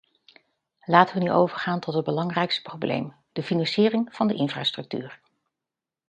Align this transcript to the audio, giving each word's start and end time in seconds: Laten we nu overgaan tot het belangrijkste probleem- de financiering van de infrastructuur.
Laten 0.85 1.17
we 1.17 1.21
nu 1.23 1.31
overgaan 1.31 1.79
tot 1.79 1.93
het 1.93 2.03
belangrijkste 2.05 2.61
probleem- 2.61 3.13
de 3.33 3.43
financiering 3.43 4.07
van 4.15 4.27
de 4.27 4.33
infrastructuur. 4.33 5.19